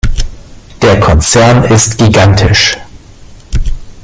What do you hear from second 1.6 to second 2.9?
ist gigantisch.